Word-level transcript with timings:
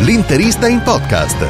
L'interista 0.00 0.68
in 0.68 0.80
podcast. 0.82 1.44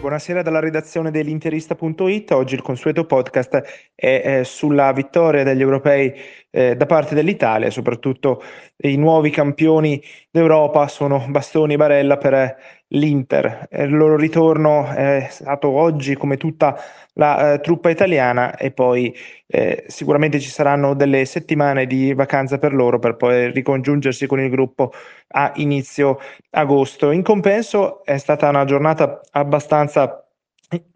Buonasera 0.00 0.40
dalla 0.40 0.58
redazione 0.58 1.10
dell'Interista.it. 1.10 2.30
Oggi 2.30 2.54
il 2.54 2.62
consueto 2.62 3.04
podcast 3.04 3.90
è, 3.94 4.22
è 4.22 4.42
sulla 4.42 4.90
vittoria 4.92 5.44
degli 5.44 5.60
europei 5.60 6.14
eh, 6.50 6.76
da 6.76 6.86
parte 6.86 7.14
dell'Italia, 7.14 7.68
soprattutto 7.68 8.42
i 8.78 8.96
nuovi 8.96 9.28
campioni 9.28 10.02
d'Europa 10.30 10.88
sono 10.88 11.26
Bastoni 11.28 11.74
e 11.74 11.76
Barella 11.76 12.16
per 12.16 12.56
l'Inter. 12.88 13.68
Il 13.70 13.94
loro 13.96 14.16
ritorno 14.16 14.86
è 14.88 15.26
stato 15.30 15.68
oggi 15.68 16.14
come 16.16 16.36
tutta 16.36 16.78
la 17.14 17.54
eh, 17.54 17.60
truppa 17.60 17.90
italiana 17.90 18.56
e 18.56 18.70
poi 18.70 19.14
eh, 19.46 19.84
sicuramente 19.88 20.40
ci 20.40 20.48
saranno 20.48 20.94
delle 20.94 21.24
settimane 21.24 21.86
di 21.86 22.14
vacanza 22.14 22.58
per 22.58 22.72
loro 22.72 22.98
per 22.98 23.16
poi 23.16 23.50
ricongiungersi 23.50 24.26
con 24.26 24.40
il 24.40 24.50
gruppo 24.50 24.92
a 25.28 25.52
inizio 25.56 26.18
agosto. 26.50 27.10
In 27.10 27.22
compenso 27.22 28.04
è 28.04 28.16
stata 28.18 28.48
una 28.48 28.64
giornata 28.64 29.20
abbastanza 29.32 30.22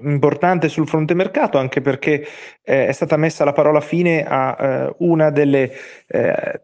importante 0.01 0.69
sul 0.69 0.87
fronte 0.87 1.15
mercato 1.15 1.57
anche 1.57 1.81
perché 1.81 2.27
eh, 2.63 2.87
è 2.89 2.93
stata 2.93 3.17
messa 3.17 3.45
la 3.45 3.53
parola 3.53 3.81
fine 3.81 4.23
a 4.25 4.57
eh, 4.61 4.95
una 4.99 5.31
delle 5.31 5.73
eh, 6.07 6.61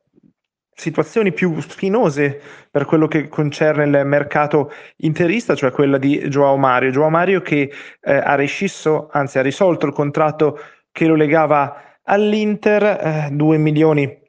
situazioni 0.78 1.32
più 1.32 1.60
spinose 1.60 2.40
per 2.70 2.84
quello 2.84 3.08
che 3.08 3.28
concerne 3.28 3.84
il 3.84 4.06
mercato 4.06 4.70
interista, 4.98 5.56
cioè 5.56 5.72
quella 5.72 5.98
di 5.98 6.18
Joao 6.28 6.56
Mario. 6.56 6.90
Joao 6.90 7.10
Mario 7.10 7.40
che 7.40 7.70
eh, 8.00 8.14
ha 8.14 8.36
rescisso, 8.36 9.08
anzi 9.10 9.38
ha 9.38 9.42
risolto 9.42 9.86
il 9.86 9.92
contratto 9.92 10.58
che 10.92 11.06
lo 11.06 11.16
legava 11.16 11.98
all'Inter, 12.04 13.28
2 13.32 13.54
eh, 13.54 13.58
milioni 13.58 14.26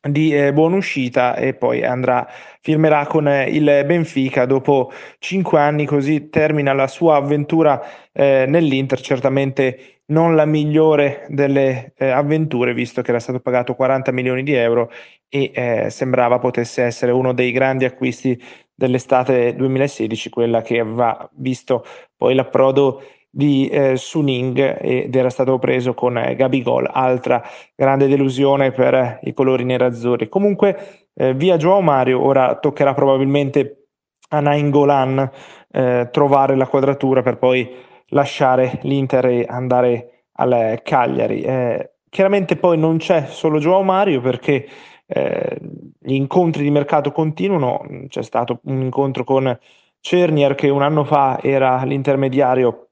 di 0.00 0.32
eh, 0.32 0.52
buona 0.52 0.76
uscita 0.76 1.34
e 1.34 1.54
poi 1.54 1.84
andrà, 1.84 2.28
firmerà 2.60 3.04
con 3.06 3.26
eh, 3.26 3.48
il 3.50 3.64
Benfica 3.84 4.46
dopo 4.46 4.92
cinque 5.18 5.58
anni, 5.58 5.84
così 5.84 6.28
termina 6.28 6.72
la 6.72 6.86
sua 6.86 7.16
avventura 7.16 7.82
eh, 8.12 8.44
nell'Inter, 8.46 9.00
certamente 9.00 9.97
non 10.10 10.34
la 10.34 10.44
migliore 10.44 11.26
delle 11.28 11.92
eh, 11.96 12.08
avventure, 12.08 12.74
visto 12.74 13.02
che 13.02 13.10
era 13.10 13.20
stato 13.20 13.40
pagato 13.40 13.74
40 13.74 14.12
milioni 14.12 14.42
di 14.42 14.54
euro 14.54 14.90
e 15.28 15.50
eh, 15.54 15.90
sembrava 15.90 16.38
potesse 16.38 16.82
essere 16.82 17.12
uno 17.12 17.32
dei 17.32 17.52
grandi 17.52 17.84
acquisti 17.84 18.40
dell'estate 18.74 19.54
2016, 19.54 20.30
quella 20.30 20.62
che 20.62 20.78
aveva 20.80 21.28
visto 21.34 21.84
poi 22.16 22.34
l'approdo 22.34 23.02
di 23.30 23.68
eh, 23.68 23.96
Suning 23.96 24.78
ed 24.80 25.14
era 25.14 25.30
stato 25.30 25.58
preso 25.58 25.92
con 25.94 26.16
eh, 26.16 26.34
Gabigol, 26.34 26.88
altra 26.90 27.42
grande 27.74 28.08
delusione 28.08 28.72
per 28.72 29.20
i 29.22 29.34
colori 29.34 29.64
nerazzurri. 29.64 30.28
Comunque 30.28 31.08
eh, 31.14 31.34
via 31.34 31.56
Joao 31.56 31.82
Mario, 31.82 32.24
ora 32.24 32.56
toccherà 32.58 32.94
probabilmente 32.94 33.88
a 34.30 34.40
Nainggolan 34.40 35.30
eh, 35.70 36.08
trovare 36.10 36.56
la 36.56 36.66
quadratura 36.66 37.22
per 37.22 37.36
poi 37.36 37.86
lasciare 38.08 38.78
l'Inter 38.82 39.26
e 39.26 39.46
andare 39.48 40.24
al 40.32 40.80
Cagliari. 40.82 41.40
Eh, 41.42 41.90
chiaramente 42.08 42.56
poi 42.56 42.78
non 42.78 42.98
c'è 42.98 43.26
solo 43.26 43.58
Joao 43.58 43.82
Mario 43.82 44.20
perché 44.20 44.66
eh, 45.06 45.58
gli 45.98 46.14
incontri 46.14 46.62
di 46.62 46.70
mercato 46.70 47.12
continuano, 47.12 47.84
c'è 48.08 48.22
stato 48.22 48.60
un 48.64 48.82
incontro 48.82 49.24
con 49.24 49.58
Cernier 50.00 50.54
che 50.54 50.68
un 50.68 50.82
anno 50.82 51.04
fa 51.04 51.38
era 51.42 51.82
l'intermediario 51.84 52.88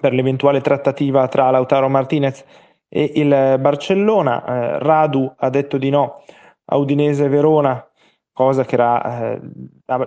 per 0.00 0.12
l'eventuale 0.12 0.60
trattativa 0.60 1.26
tra 1.28 1.50
Lautaro 1.50 1.88
Martinez 1.88 2.44
e 2.88 3.12
il 3.16 3.56
Barcellona. 3.60 4.44
Eh, 4.44 4.78
Radu 4.78 5.32
ha 5.36 5.50
detto 5.50 5.76
di 5.76 5.90
no 5.90 6.22
a 6.66 6.76
Udinese 6.76 7.28
Verona, 7.28 7.84
cosa 8.32 8.64
che 8.64 8.74
era 8.74 9.34
eh, 9.34 9.40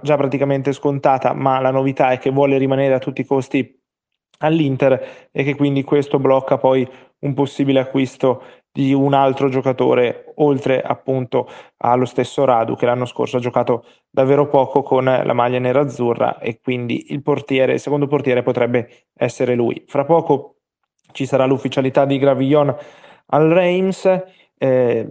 già 0.01 0.17
praticamente 0.17 0.71
scontata, 0.73 1.33
ma 1.33 1.59
la 1.59 1.71
novità 1.71 2.11
è 2.11 2.19
che 2.19 2.29
vuole 2.29 2.57
rimanere 2.57 2.93
a 2.93 2.99
tutti 2.99 3.21
i 3.21 3.25
costi 3.25 3.78
all'Inter 4.39 5.29
e 5.31 5.43
che 5.43 5.55
quindi 5.55 5.83
questo 5.83 6.19
blocca 6.19 6.57
poi 6.57 6.87
un 7.19 7.33
possibile 7.33 7.79
acquisto 7.79 8.43
di 8.71 8.93
un 8.93 9.13
altro 9.13 9.49
giocatore, 9.49 10.31
oltre 10.35 10.81
appunto 10.81 11.49
allo 11.77 12.05
stesso 12.05 12.45
Radu 12.45 12.75
che 12.75 12.85
l'anno 12.85 13.05
scorso 13.05 13.37
ha 13.37 13.41
giocato 13.41 13.83
davvero 14.09 14.47
poco 14.47 14.83
con 14.83 15.03
la 15.03 15.33
maglia 15.33 15.59
nerazzurra 15.59 16.37
e 16.39 16.59
quindi 16.61 17.11
il 17.11 17.21
portiere, 17.21 17.73
il 17.73 17.79
secondo 17.79 18.07
portiere 18.07 18.43
potrebbe 18.43 19.07
essere 19.15 19.55
lui. 19.55 19.83
Fra 19.87 20.05
poco 20.05 20.55
ci 21.11 21.25
sarà 21.25 21.45
l'ufficialità 21.45 22.05
di 22.05 22.19
Gravillon 22.19 22.75
al 23.31 23.47
Reims, 23.49 24.23
eh, 24.57 25.09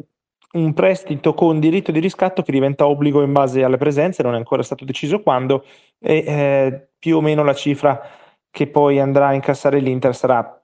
un 0.50 0.72
prestito 0.72 1.34
con 1.34 1.60
diritto 1.60 1.92
di 1.92 2.00
riscatto 2.00 2.42
che 2.42 2.52
diventa 2.52 2.86
obbligo 2.86 3.22
in 3.22 3.32
base 3.32 3.64
alle 3.64 3.76
presenze, 3.76 4.22
non 4.22 4.34
è 4.34 4.38
ancora 4.38 4.62
stato 4.62 4.84
deciso 4.84 5.20
quando, 5.20 5.64
e 5.98 6.24
eh, 6.26 6.88
più 6.98 7.16
o 7.16 7.20
meno 7.20 7.44
la 7.44 7.54
cifra 7.54 8.00
che 8.50 8.66
poi 8.68 8.98
andrà 9.00 9.28
a 9.28 9.34
incassare 9.34 9.80
l'Inter 9.80 10.14
sarà 10.14 10.62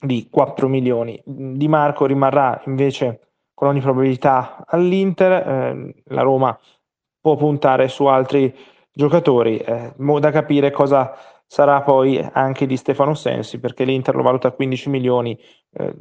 di 0.00 0.28
4 0.30 0.68
milioni. 0.68 1.20
Di 1.24 1.68
Marco 1.68 2.06
rimarrà 2.06 2.60
invece 2.66 3.20
con 3.54 3.68
ogni 3.68 3.80
probabilità 3.80 4.64
all'Inter, 4.66 5.32
eh, 5.32 5.94
la 6.06 6.22
Roma 6.22 6.58
può 7.20 7.36
puntare 7.36 7.88
su 7.88 8.04
altri 8.06 8.54
giocatori, 8.92 9.58
eh, 9.58 9.94
da 9.96 10.30
capire 10.30 10.70
cosa 10.70 11.14
sarà 11.46 11.82
poi 11.82 12.26
anche 12.32 12.66
di 12.66 12.76
Stefano 12.76 13.14
Sensi, 13.14 13.60
perché 13.60 13.84
l'Inter 13.84 14.14
lo 14.14 14.22
valuta 14.22 14.48
a 14.48 14.52
15 14.52 14.90
milioni, 14.90 15.38
eh, 15.72 15.94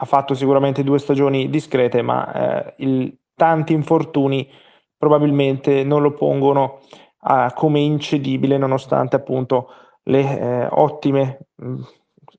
ha 0.00 0.04
fatto 0.04 0.34
sicuramente 0.34 0.84
due 0.84 0.98
stagioni 0.98 1.48
discrete, 1.48 2.02
ma 2.02 2.32
eh, 2.66 2.74
il, 2.78 3.16
tanti 3.34 3.72
infortuni 3.72 4.48
probabilmente 4.96 5.82
non 5.84 6.02
lo 6.02 6.12
pongono 6.12 6.80
a, 7.20 7.52
come 7.52 7.80
incedibile, 7.80 8.58
nonostante 8.58 9.16
appunto 9.16 9.68
le 10.08 10.40
eh, 10.40 10.68
ottime 10.70 11.48
mh, 11.54 11.80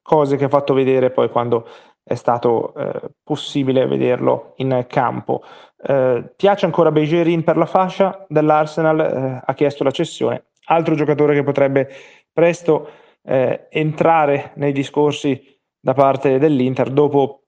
cose 0.02 0.36
che 0.38 0.46
ha 0.46 0.50
fatto 0.50 0.74
vedere 0.74 1.12
poi 1.12 1.30
quando 1.30 1.68
è 2.04 2.16
stato 2.16 2.74
eh, 2.74 3.12
possibile 3.24 3.86
vederlo 3.86 4.54
in 4.58 4.86
campo. 4.88 5.44
Eh, 5.82 6.34
piace 6.36 6.66
ancora 6.66 6.92
Bejerin 6.92 7.44
per 7.44 7.58
la 7.58 7.68
fascia 7.68 8.26
dell'Arsenal, 8.28 9.00
eh, 9.00 9.42
ha 9.46 9.54
chiesto 9.54 9.84
la 9.84 9.92
cessione. 9.92 10.46
Altro 10.66 10.96
giocatore 10.96 11.36
che 11.36 11.44
potrebbe 11.44 11.88
presto 12.32 12.90
eh, 13.24 13.68
entrare 13.70 14.54
nei 14.56 14.72
discorsi 14.72 15.40
da 15.80 15.94
parte 15.94 16.40
dell'Inter 16.40 16.90
dopo 16.90 17.44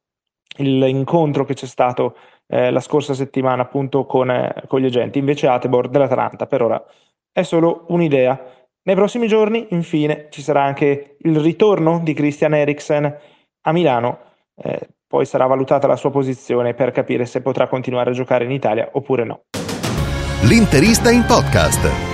l'incontro 0.58 1.46
che 1.46 1.54
c'è 1.54 1.66
stato 1.66 2.16
eh, 2.48 2.70
la 2.70 2.80
scorsa 2.82 3.14
settimana 3.14 3.64
appunto 3.64 4.06
con, 4.06 4.32
con 4.68 4.80
gli 4.80 4.86
agenti. 4.86 5.18
Invece 5.18 5.48
Atebor 5.48 5.90
dell'Atalanta 5.90 6.46
per 6.46 6.62
ora 6.62 6.86
è 7.32 7.42
solo 7.44 7.86
un'idea 7.88 8.61
nei 8.84 8.96
prossimi 8.96 9.28
giorni, 9.28 9.68
infine, 9.72 10.28
ci 10.32 10.42
sarà 10.42 10.64
anche 10.64 11.18
il 11.20 11.40
ritorno 11.40 12.00
di 12.04 12.14
Christian 12.14 12.56
Eriksen 12.56 13.16
a 13.62 13.72
Milano, 13.72 14.20
eh, 14.56 14.90
poi 15.06 15.26
sarà 15.26 15.46
valutata 15.46 15.88
la 15.88 15.96
sua 15.96 16.10
posizione 16.10 16.74
per 16.74 16.92
capire 16.92 17.26
se 17.26 17.42
potrà 17.42 17.68
continuare 17.68 18.10
a 18.10 18.14
giocare 18.14 18.46
in 18.46 18.52
Italia 18.52 18.90
oppure 18.94 19.24
no. 19.24 19.42
L'interista 20.44 21.12
in 21.12 21.24
podcast. 21.26 22.10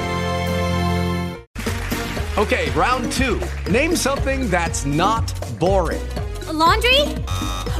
Ok, 2.35 2.71
round 2.75 3.07
2. 3.15 3.39
Name 3.71 3.95
something 3.95 4.49
that's 4.49 4.83
not 4.83 5.23
boring. 5.57 6.01
A 6.47 6.51
laundry? 6.51 7.01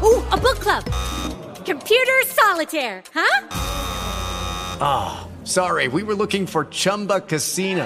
Oh, 0.01 0.23
a 0.31 0.37
book 0.37 0.59
club. 0.59 0.83
Computer 1.65 2.23
solitaire, 2.25 3.03
huh? 3.13 3.47
Ah, 4.79 5.25
oh, 5.25 5.27
sorry. 5.43 5.87
We 5.87 6.03
were 6.03 6.15
looking 6.15 6.47
for 6.47 6.65
Chumba 6.69 7.19
Casino. 7.19 7.85